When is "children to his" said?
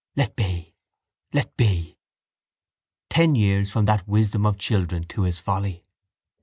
4.57-5.37